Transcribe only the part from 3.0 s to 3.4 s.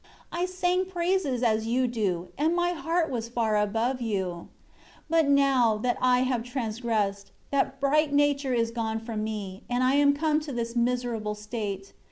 was